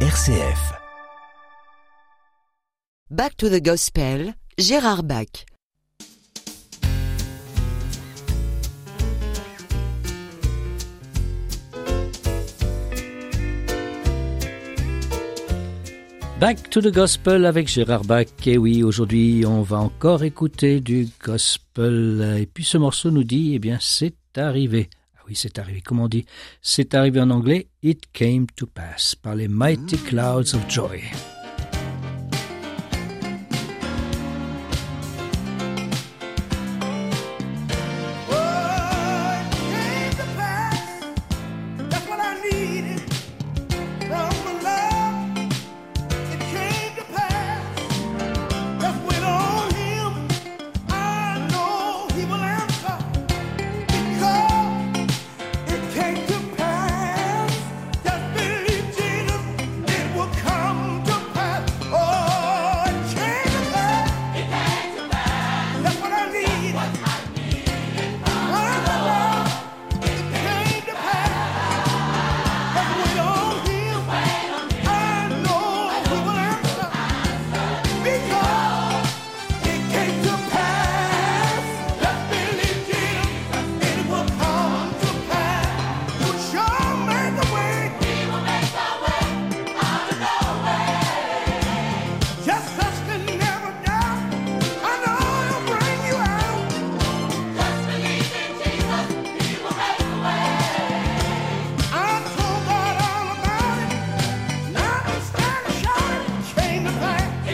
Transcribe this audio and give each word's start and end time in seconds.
RCF. 0.00 0.74
Back 3.10 3.34
to 3.38 3.48
the 3.48 3.62
Gospel, 3.62 4.34
Gérard 4.58 5.04
Bach. 5.04 5.46
Back 16.38 16.68
to 16.68 16.82
the 16.82 16.92
Gospel 16.92 17.46
avec 17.46 17.66
Gérard 17.66 18.04
Bach. 18.04 18.26
Et 18.44 18.58
oui, 18.58 18.82
aujourd'hui, 18.82 19.46
on 19.46 19.62
va 19.62 19.78
encore 19.78 20.24
écouter 20.24 20.80
du 20.80 21.08
Gospel. 21.24 22.36
Et 22.38 22.44
puis 22.44 22.64
ce 22.64 22.76
morceau 22.76 23.10
nous 23.10 23.24
dit, 23.24 23.54
eh 23.54 23.58
bien, 23.58 23.78
c'est 23.80 24.14
arrivé. 24.36 24.90
Oui, 25.28 25.34
c'est 25.34 25.58
arrivé. 25.58 25.80
Comment 25.80 26.04
on 26.04 26.08
dit 26.08 26.24
C'est 26.62 26.94
arrivé 26.94 27.20
en 27.20 27.30
anglais. 27.30 27.68
It 27.82 28.04
came 28.12 28.46
to 28.56 28.66
pass 28.66 29.14
par 29.14 29.34
les 29.34 29.48
Mighty 29.48 29.96
Clouds 29.98 30.54
of 30.54 30.68
Joy. 30.68 31.02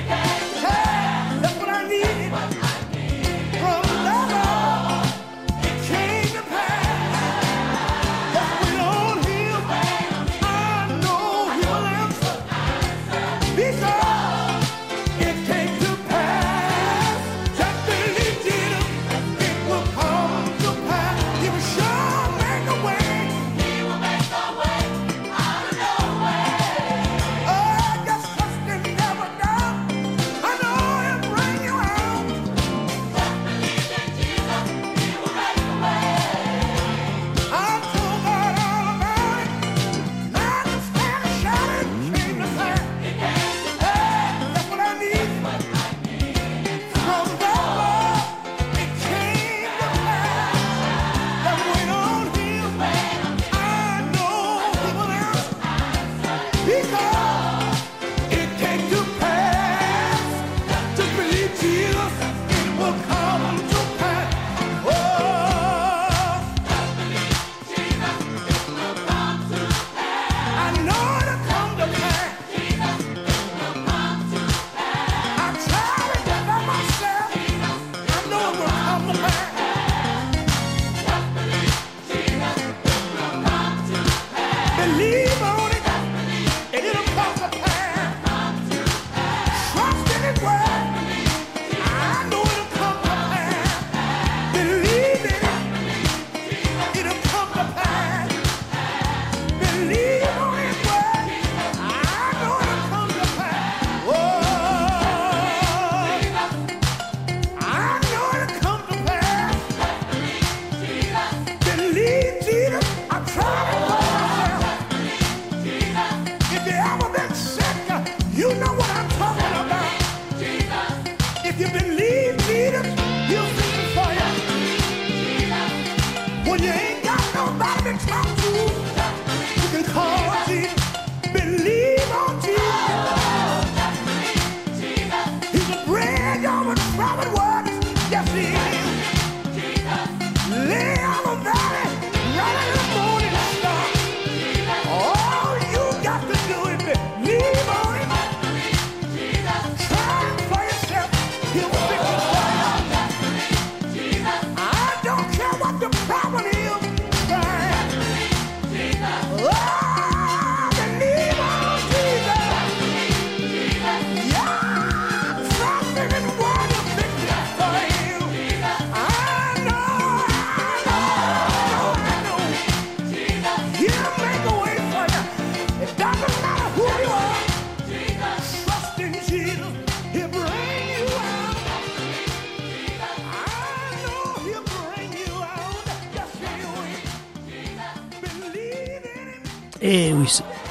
Everything. 0.08 0.41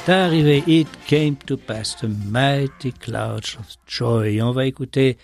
Arrivé. 0.08 0.62
It 0.66 0.88
came 1.06 1.36
to 1.46 1.56
pass, 1.56 1.94
the 1.96 2.08
mighty 2.08 2.92
clouds 2.92 3.56
of 3.58 3.66
joy. 3.86 4.40
On 4.40 4.52
va 4.52 4.66
écouter 4.66 5.16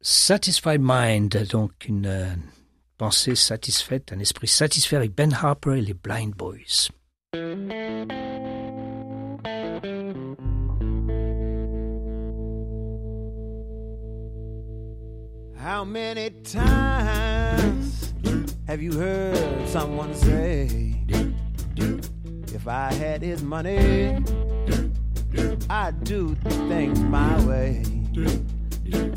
Satisfied 0.00 0.80
Mind, 0.80 1.46
donc 1.50 1.72
une 1.86 2.06
euh, 2.06 2.34
pensée 2.96 3.34
satisfaite, 3.34 4.12
un 4.12 4.18
esprit 4.20 4.48
satisfait 4.48 4.96
avec 4.96 5.14
Ben 5.14 5.32
Harper 5.32 5.78
et 5.78 5.82
les 5.82 5.94
Blind 5.94 6.34
Boys. 6.34 6.88
How 15.60 15.84
many 15.84 16.30
times 16.44 18.14
have 18.66 18.80
you 18.80 18.92
heard 18.92 19.68
someone 19.68 20.14
say, 20.14 20.94
I 22.68 22.92
had 22.92 23.22
his 23.22 23.42
money, 23.42 24.22
I'd 25.70 26.04
do 26.04 26.34
things 26.68 27.00
my 27.00 27.44
way? 27.46 27.82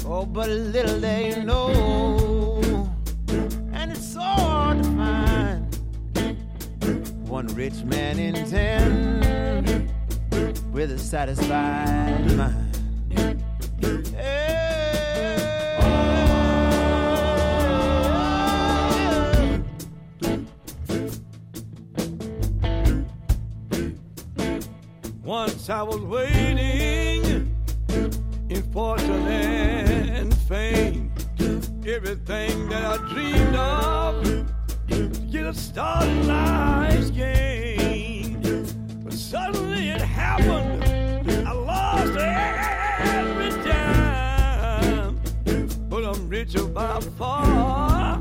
Oh, 0.05 0.25
but 0.25 0.49
little 0.49 0.99
they 0.99 1.43
know, 1.43 2.89
and 3.73 3.91
it's 3.91 4.13
so 4.13 4.21
hard 4.21 4.83
to 4.83 4.89
find 4.89 5.75
one 7.27 7.47
rich 7.47 7.83
man 7.83 8.19
in 8.19 8.35
ten 8.49 9.89
with 10.71 10.91
a 10.91 10.97
satisfied 10.97 12.31
mind. 12.37 12.71
Once 13.81 14.13
I 25.81 25.83
was 25.83 25.99
waiting 26.01 27.51
in 28.49 28.71
fortune 28.71 29.25
and 29.25 30.31
fame, 30.41 31.11
everything 31.87 32.69
that 32.69 32.85
I 32.85 32.97
dreamed 33.11 33.55
of 33.55 34.23
to 34.89 35.07
get 35.31 35.47
a 35.47 35.53
start 35.55 36.05
in 36.05 36.27
life's 36.27 37.09
game. 37.09 38.41
But 39.03 39.13
suddenly 39.13 39.89
it 39.89 40.01
happened. 40.01 41.47
I 41.47 41.51
lost 41.51 42.15
every 42.99 43.49
dime, 43.63 45.19
but 45.89 46.05
I'm 46.05 46.29
richer 46.29 46.67
by 46.67 46.99
far 47.17 48.19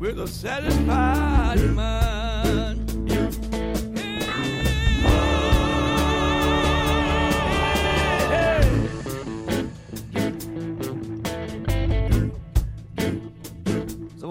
with 0.00 0.18
a 0.18 0.26
satisfied 0.26 1.60
mind. 1.70 2.81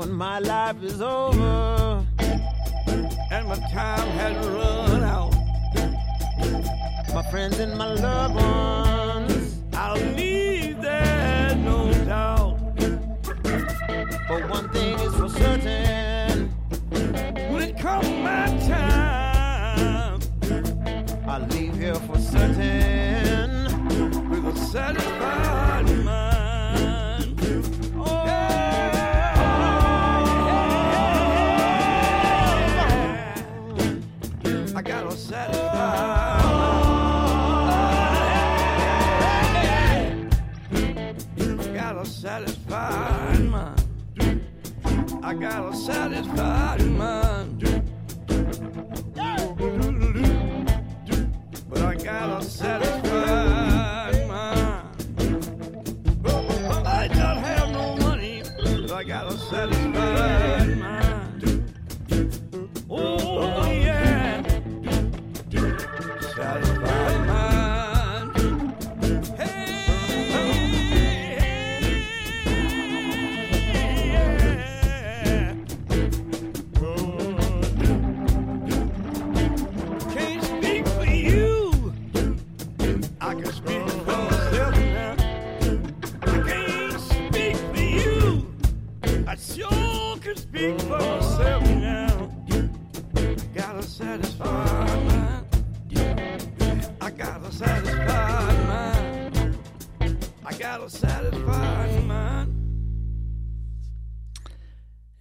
When 0.01 0.13
my 0.13 0.39
life 0.39 0.81
is 0.81 0.99
over 0.99 2.03
and 3.29 3.47
my 3.47 3.59
time 3.71 4.07
has 4.19 4.47
run 4.47 5.03
out. 5.03 5.31
my 7.13 7.21
friends 7.29 7.59
and 7.59 7.77
my 7.77 7.93
loved 7.93 8.33
ones. 8.33 9.61
I'll 9.73 10.03
leave 10.15 10.81
there, 10.81 11.55
no 11.55 11.93
doubt. 12.05 12.57
But 14.27 14.49
one 14.49 14.69
thing 14.69 14.97
is 15.05 15.13
for 15.13 15.29
certain, 15.29 16.49
When 17.51 17.61
it 17.69 17.77
comes 17.77 18.09
my 18.29 18.47
time, 18.73 20.19
I'll 21.27 21.45
leave 21.53 21.75
here 21.75 22.01
for 22.07 22.17
certain. 22.17 23.69
with 24.31 24.55
a 24.55 24.57
satisfied 24.57 26.00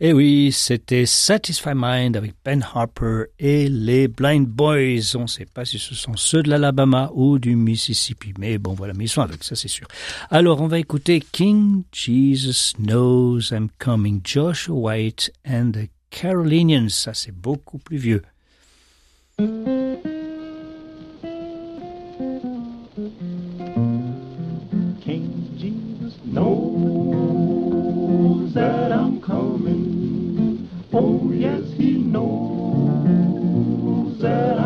Et 0.02 0.14
oui, 0.14 0.50
c'était 0.50 1.04
Satisfy 1.04 1.74
Mind 1.74 2.16
avec 2.16 2.32
Ben 2.42 2.64
Harper 2.74 3.24
et 3.38 3.68
les 3.68 4.08
Blind 4.08 4.46
Boys. 4.46 5.14
On 5.14 5.22
ne 5.22 5.26
sait 5.26 5.44
pas 5.44 5.66
si 5.66 5.78
ce 5.78 5.94
sont 5.94 6.16
ceux 6.16 6.42
de 6.42 6.48
l'Alabama 6.48 7.10
ou 7.12 7.38
du 7.38 7.54
Mississippi, 7.54 8.32
mais 8.38 8.56
bon 8.56 8.72
voilà, 8.72 8.94
mais 8.94 9.04
ils 9.04 9.08
sont 9.08 9.20
avec, 9.20 9.44
ça 9.44 9.54
c'est 9.54 9.68
sûr. 9.68 9.86
Alors 10.30 10.62
on 10.62 10.68
va 10.68 10.78
écouter 10.78 11.20
King 11.20 11.82
Jesus 11.92 12.72
Knows 12.78 13.52
I'm 13.52 13.68
Coming, 13.78 14.22
Joshua 14.24 14.74
White 14.74 15.32
and 15.46 15.72
the 15.72 15.90
Carolinians. 16.08 16.88
Ça 16.88 17.12
c'est 17.12 17.34
beaucoup 17.34 17.76
plus 17.76 17.98
vieux. 17.98 18.22
Oh, 31.02 31.30
yes, 31.32 31.62
he 31.78 31.92
knows 31.96 33.08
that 34.18 34.59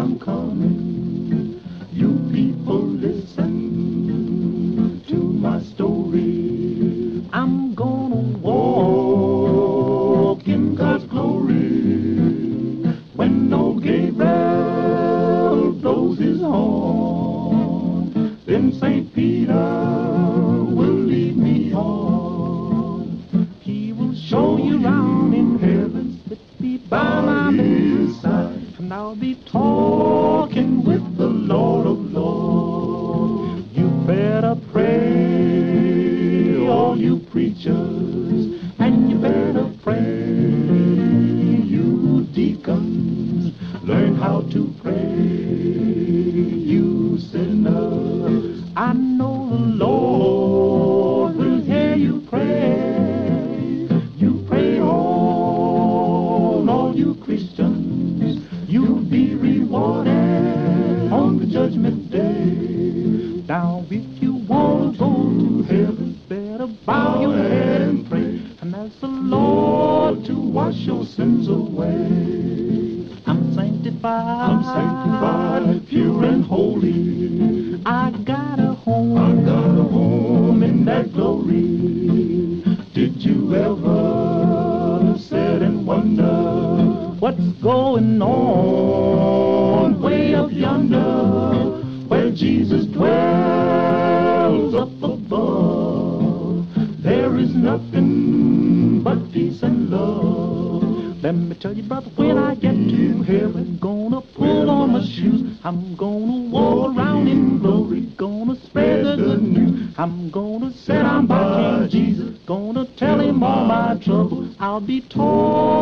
judgment 61.55 62.11
day. 62.11 63.45
Now, 63.47 63.87
if 63.89 64.21
you 64.21 64.35
want 64.35 64.95
to 64.95 64.99
go 64.99 65.13
to 65.39 65.63
heaven, 65.63 66.21
better 66.29 66.67
bow 66.85 67.21
your 67.21 67.33
head 67.33 67.81
and 67.81 68.11
pray 68.11 68.43
and 68.61 68.75
ask 68.75 68.99
the 68.99 69.07
Lord 69.07 70.25
to 70.25 70.35
wash 70.35 70.75
your 70.79 71.05
sins 71.05 71.47
away. 71.47 73.07
I'm 73.27 73.55
sanctified, 73.55 74.51
I'm 74.51 74.65
sanctified, 74.65 75.89
pure 75.89 76.25
and 76.25 76.45
holy. 76.45 77.81
I 77.87 78.11
got 78.25 78.44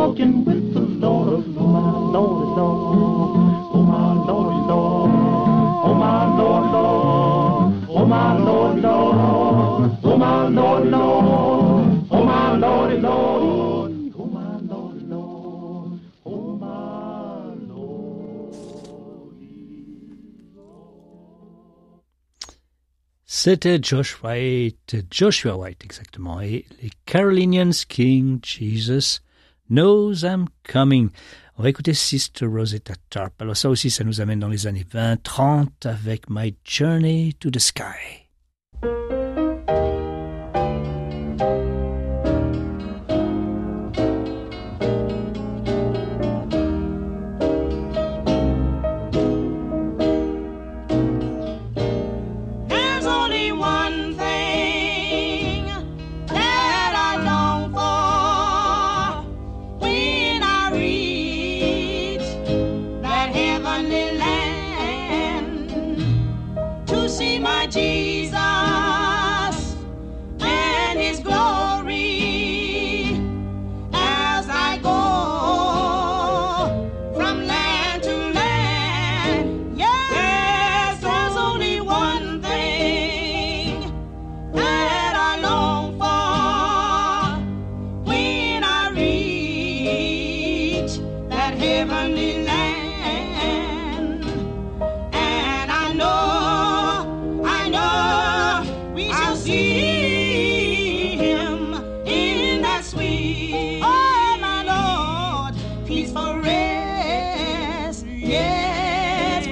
talking 0.03 0.43
with 0.43 0.73
the 0.73 0.81
Lord 0.81 1.29
of 1.29 1.47
Lords, 1.47 1.57
oh, 1.57 2.11
Lord, 2.11 2.57
Lord, 2.57 2.99
oh 3.73 3.83
my 3.93 4.09
Lord, 4.27 4.57
Lord, 4.67 5.11
oh 5.87 5.95
my 5.95 6.27
Lord, 6.39 6.65
Lord, 6.75 7.87
oh 7.87 8.05
my 8.05 8.37
Lord, 8.37 8.81
Lord, 8.81 9.97
oh 10.03 10.17
my 10.17 10.49
Lord, 10.49 10.91
Lord, 10.91 12.07
oh 12.11 12.23
my 12.25 12.57
Lord, 12.57 13.01
Lord, 13.01 13.91
oh 14.19 14.25
my 14.25 14.57
Lord, 14.71 15.09
Lord, 15.09 15.99
oh 16.25 16.57
my 16.57 17.55
Lord. 17.69 18.53
C'était 23.25 23.79
Josh 23.81 24.21
White, 24.21 24.97
Joshua 25.09 25.55
White 25.55 25.85
exactement, 25.85 26.41
et 26.41 26.65
les 26.81 26.91
Carolinians 27.05 27.85
King 27.87 28.39
Jesus 28.43 29.21
knows 29.69 30.23
I'm 30.23 30.47
coming. 30.63 31.09
On 31.57 31.63
va 31.63 31.69
écouter 31.69 31.93
Sister 31.93 32.45
Rosetta 32.45 32.93
Tarp. 33.09 33.41
Alors 33.41 33.57
ça 33.57 33.69
aussi, 33.69 33.91
ça 33.91 34.03
nous 34.03 34.21
amène 34.21 34.39
dans 34.39 34.49
les 34.49 34.65
années 34.67 34.85
20-30 34.91 35.87
avec 35.87 36.29
My 36.29 36.55
Journey 36.65 37.33
to 37.39 37.51
the 37.51 37.59
Sky. 37.59 38.22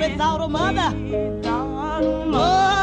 without 0.02 0.42
a 0.42 0.48
mother. 0.48 0.98
Without 0.98 2.04
a 2.04 2.26
mother. 2.26 2.81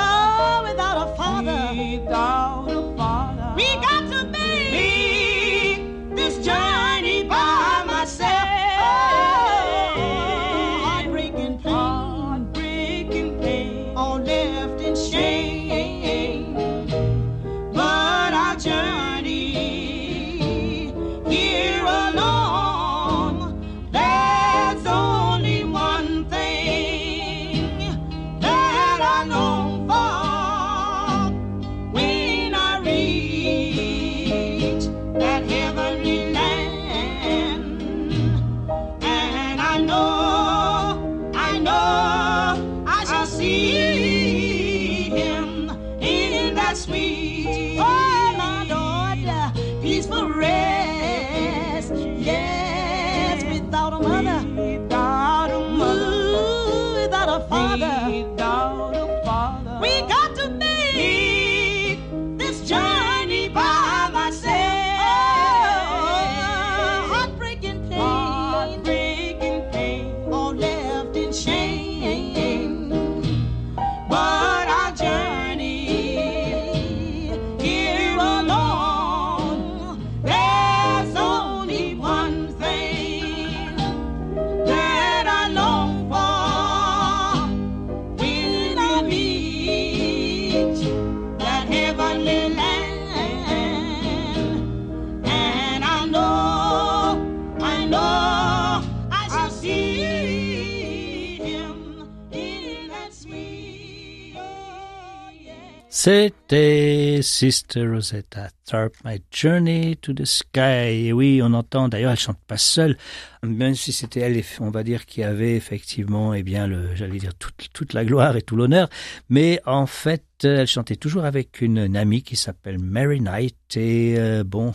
C'était 105.91 107.21
Sister 107.23 107.89
Rosetta 107.89 108.51
Tharpe, 108.67 108.95
My 109.07 109.23
Journey 109.31 109.97
to 109.97 110.13
the 110.13 110.27
Sky. 110.27 111.07
Et 111.07 111.13
oui, 111.15 111.41
on 111.43 111.55
entend, 111.55 111.89
d'ailleurs, 111.89 112.11
elle 112.11 112.19
chante 112.19 112.39
pas 112.47 112.59
seule, 112.59 112.99
même 113.43 113.75
si 113.75 113.93
c'était 113.93 114.21
elle, 114.21 114.43
on 114.61 114.69
va 114.69 114.83
dire, 114.83 115.07
qui 115.07 115.23
avait 115.23 115.57
effectivement, 115.57 116.35
eh 116.35 116.43
bien, 116.43 116.67
le, 116.67 116.95
j'allais 116.95 117.19
dire, 117.19 117.35
toute, 117.35 117.71
toute 117.73 117.95
la 117.95 118.05
gloire 118.05 118.37
et 118.37 118.43
tout 118.43 118.55
l'honneur. 118.55 118.91
Mais 119.31 119.63
en 119.65 119.87
fait, 119.87 120.25
elle 120.43 120.67
chantait 120.67 120.97
toujours 120.97 121.25
avec 121.25 121.63
une, 121.63 121.97
amie 121.97 122.23
qui 122.23 122.37
s'appelle 122.37 122.79
Mary 122.79 123.23
Knight. 123.23 123.57
Et 123.77 124.17
euh, 124.19 124.45
bon, 124.45 124.75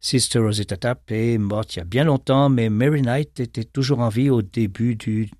Sister 0.00 0.40
Rosetta 0.40 0.76
Tharpe 0.76 1.12
est 1.12 1.38
morte 1.38 1.76
il 1.76 1.78
y 1.78 1.82
a 1.82 1.86
bien 1.86 2.04
longtemps, 2.04 2.50
mais 2.50 2.68
Mary 2.68 3.00
Knight 3.00 3.40
était 3.40 3.64
toujours 3.64 4.00
en 4.00 4.10
vie 4.10 4.28
au 4.28 4.42
début 4.42 4.96
du 4.96 5.30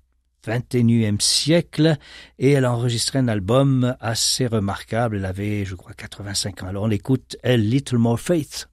XXIe 0.47 1.17
siècle 1.19 1.97
et 2.39 2.51
elle 2.51 2.65
a 2.65 2.73
enregistré 2.73 3.19
un 3.19 3.27
album 3.27 3.95
assez 3.99 4.47
remarquable. 4.47 5.17
Elle 5.17 5.25
avait, 5.25 5.65
je 5.65 5.75
crois, 5.75 5.93
85 5.93 6.63
ans. 6.63 6.67
Alors 6.67 6.83
on 6.83 6.87
l'écoute, 6.87 7.37
A 7.43 7.57
Little 7.57 7.97
More 7.97 8.19
Faith. 8.19 8.67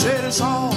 Said 0.00 0.24
it's 0.24 0.40
all, 0.40 0.72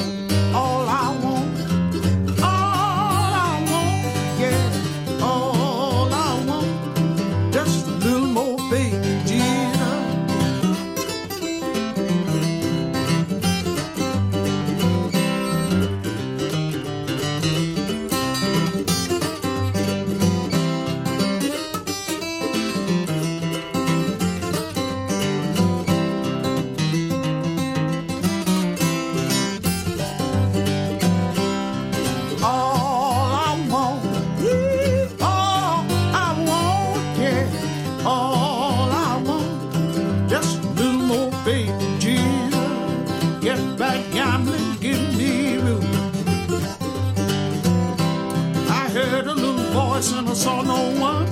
one. 51.00 51.28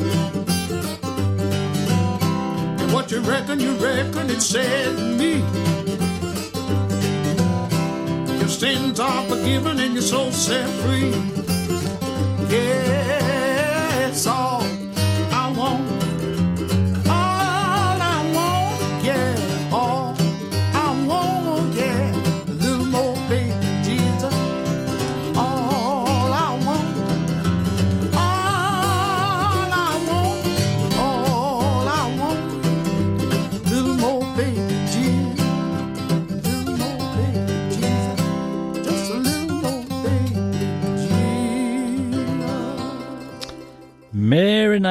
And 2.80 2.94
what 2.94 3.12
you 3.12 3.20
reckon, 3.22 3.60
you 3.60 3.74
reckon 3.74 4.30
it 4.30 4.42
said 4.42 4.96
me. 5.20 5.40
Your 8.40 8.50
sins 8.50 9.00
are 9.00 9.24
forgiven 9.26 9.80
and 9.80 9.94
your 9.94 10.04
soul 10.04 10.32
set 10.32 10.68
free. 10.82 11.14
Yes, 12.50 14.28
all 14.28 14.51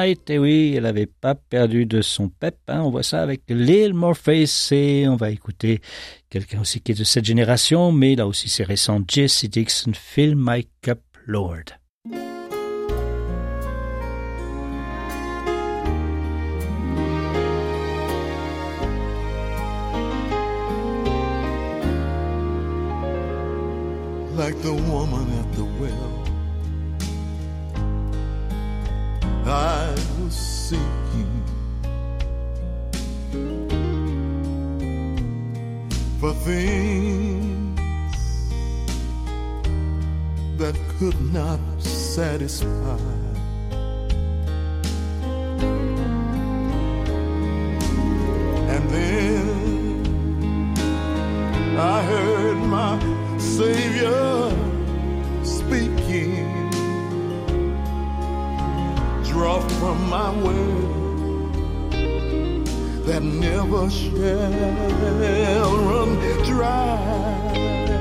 Et 0.03 0.39
oui, 0.39 0.73
elle 0.75 0.83
n'avait 0.83 1.05
pas 1.05 1.35
perdu 1.35 1.85
de 1.85 2.01
son 2.01 2.29
pep. 2.29 2.55
hein. 2.67 2.81
On 2.81 2.89
voit 2.89 3.03
ça 3.03 3.21
avec 3.21 3.41
Lil 3.49 3.93
Morpheus 3.93 4.71
et 4.71 5.07
on 5.07 5.15
va 5.15 5.29
écouter 5.29 5.79
quelqu'un 6.29 6.61
aussi 6.61 6.81
qui 6.81 6.93
est 6.93 6.99
de 6.99 7.03
cette 7.03 7.25
génération, 7.25 7.91
mais 7.91 8.15
là 8.15 8.25
aussi 8.25 8.49
c'est 8.49 8.63
récent, 8.63 8.99
Jesse 9.07 9.45
Dixon, 9.45 9.91
Fill 9.93 10.35
My 10.35 10.67
Cup 10.81 10.99
Lord. 11.27 11.65
like 24.35 24.59
the 24.63 24.73
woman 24.73 25.29
at 25.39 25.53
the 25.53 25.63
well. 25.79 26.10
I 29.51 29.91
was 30.23 30.33
seeking 30.33 31.43
for 36.21 36.33
things 36.45 37.77
that 40.57 40.75
could 40.97 41.19
not 41.33 41.59
satisfy. 41.81 42.97
And 48.73 48.89
then 48.89 49.47
I 51.77 52.03
heard 52.03 52.55
my 52.55 52.97
Savior 53.37 54.55
speaking. 55.43 56.60
Draw 59.41 59.59
from 59.79 59.97
my 60.07 60.29
way 60.43 60.65
that 63.07 63.23
never 63.23 63.89
shall 63.89 65.77
run 65.89 66.11
dry. 66.45 68.00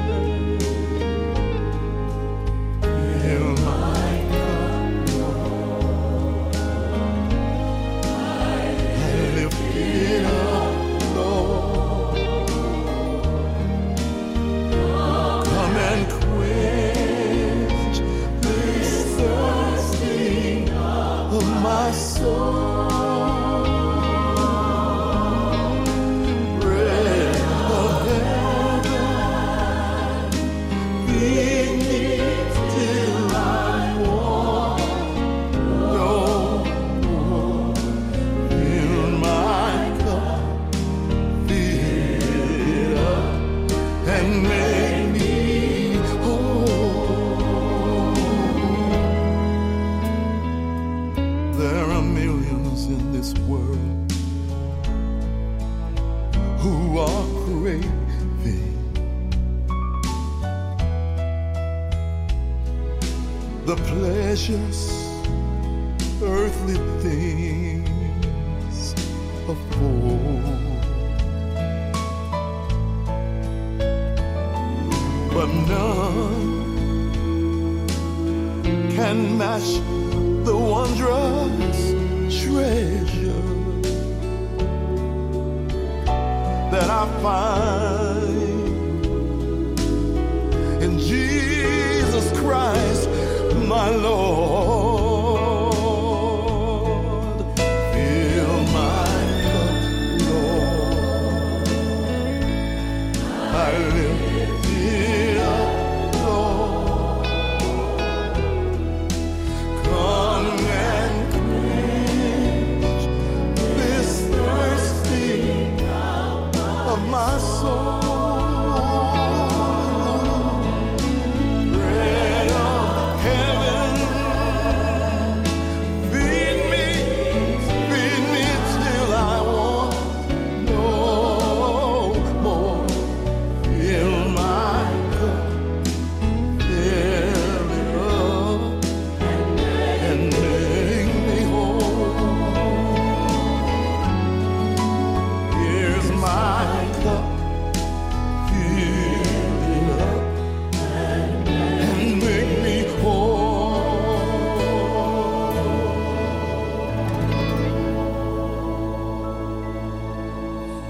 There 51.61 51.91
are 51.91 52.01
millions 52.01 52.87
in 52.87 53.13
this 53.13 53.35
world 53.41 54.13
who 56.63 56.99
are 56.99 57.27
craving 57.45 57.93
the 63.67 63.77
pleasures 63.77 64.81
earthly 66.23 66.79
things 67.03 68.95
afford. 69.47 70.61
But 75.35 75.51
none 75.69 76.59
can 78.97 79.37
match 79.37 80.00
the 80.45 80.57
wondrous 80.57 81.81
treasure 82.43 83.43
that 86.71 86.89
I 86.89 87.07
find 87.23 88.51
in 90.83 90.99
Jesus 90.99 92.27
Christ, 92.41 93.09
my 93.69 93.91
Lord. 93.91 94.50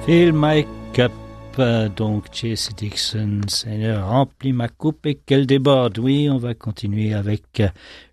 Fill 0.07 0.33
my 0.33 0.67
cup, 0.95 1.13
euh, 1.59 1.89
donc 1.89 2.25
Jesse 2.33 2.71
Dixon, 2.75 3.43
Seigneur, 3.49 4.09
remplis 4.09 4.53
ma 4.53 4.69
coupe 4.69 5.05
et 5.07 5.15
qu'elle 5.15 5.47
déborde. 5.47 5.99
Oui, 5.99 6.29
on 6.31 6.39
va 6.39 6.55
continuer 6.55 7.13
avec 7.13 7.61
euh, 7.61 7.69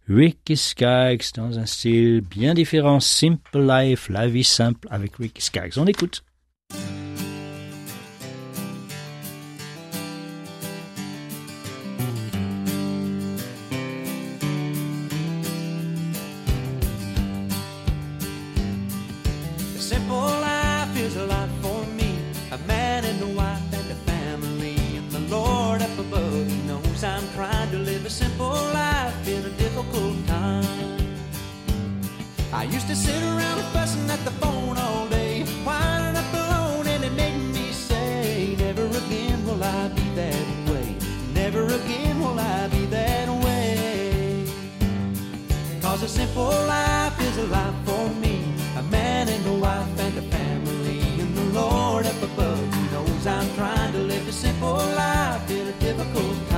Ricky 0.10 0.58
Skaggs 0.58 1.32
dans 1.36 1.58
un 1.58 1.66
style 1.66 2.22
bien 2.22 2.54
différent, 2.54 3.00
Simple 3.00 3.60
Life, 3.60 4.10
la 4.10 4.28
vie 4.28 4.44
simple 4.44 4.88
avec 4.92 5.16
Ricky 5.16 5.42
Skaggs. 5.42 5.78
On 5.78 5.88
écoute. 5.88 6.24
Cause 46.00 46.12
a 46.12 46.20
simple 46.20 46.44
life 46.44 47.20
is 47.20 47.38
a 47.40 47.48
life 47.48 47.74
for 47.84 48.08
me. 48.22 48.44
A 48.78 48.84
man 48.84 49.28
and 49.30 49.44
a 49.48 49.54
wife 49.54 50.00
and 50.00 50.16
a 50.16 50.22
family. 50.22 51.00
And 51.20 51.36
the 51.36 51.60
Lord 51.60 52.06
up 52.06 52.22
above 52.22 52.92
knows 52.92 53.26
I'm 53.26 53.52
trying 53.56 53.94
to 53.94 54.00
live 54.02 54.28
a 54.28 54.32
simple 54.32 54.76
life 54.76 55.50
in 55.50 55.66
a 55.66 55.72
difficult 55.80 56.50
time. 56.50 56.57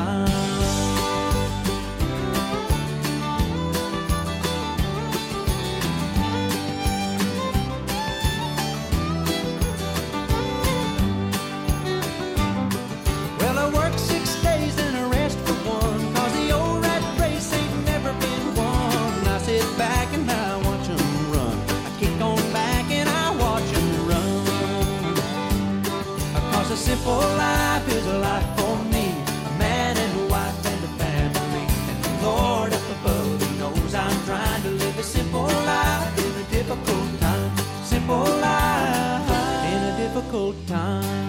Simple 27.10 27.38
life 27.38 27.88
is 27.88 28.06
a 28.06 28.20
life 28.20 28.60
for 28.60 28.76
me. 28.94 29.06
A 29.50 29.58
man 29.58 29.98
and 29.98 30.20
a 30.20 30.32
wife 30.32 30.64
and 30.64 30.84
a 30.84 30.92
family. 31.02 31.66
And 31.90 32.04
the 32.04 32.12
Lord 32.24 32.72
up 32.72 32.86
above 33.02 33.42
he 33.42 33.58
knows 33.58 33.96
I'm 33.96 34.26
trying 34.26 34.62
to 34.62 34.70
live 34.70 35.00
a 35.00 35.02
simple 35.02 35.48
life 35.72 36.20
in 36.20 36.32
a 36.44 36.46
difficult 36.52 37.20
time. 37.20 37.58
Simple 37.84 38.30
life 38.46 39.30
in 39.74 39.80
a 39.92 39.98
difficult 39.98 40.56
time. 40.68 41.29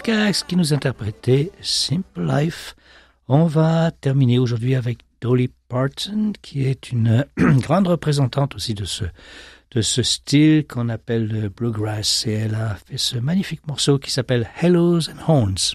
Qui 0.00 0.56
nous 0.56 0.72
interprétait 0.72 1.52
Simple 1.60 2.22
Life. 2.22 2.74
On 3.28 3.44
va 3.44 3.90
terminer 3.90 4.38
aujourd'hui 4.38 4.74
avec 4.74 5.00
Dolly 5.20 5.50
Parton, 5.68 6.32
qui 6.40 6.64
est 6.64 6.92
une 6.92 7.26
grande 7.36 7.88
représentante 7.88 8.54
aussi 8.54 8.72
de 8.72 8.86
ce, 8.86 9.04
de 9.72 9.82
ce 9.82 10.02
style 10.02 10.66
qu'on 10.66 10.88
appelle 10.88 11.26
le 11.28 11.50
bluegrass. 11.50 12.26
Et 12.26 12.32
elle 12.32 12.54
a 12.54 12.76
fait 12.86 12.96
ce 12.96 13.18
magnifique 13.18 13.66
morceau 13.66 13.98
qui 13.98 14.10
s'appelle 14.10 14.48
Hellos 14.62 15.10
and 15.10 15.28
Horns. 15.28 15.74